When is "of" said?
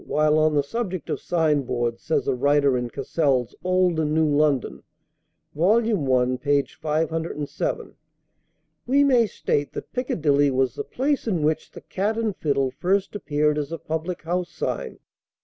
1.11-1.19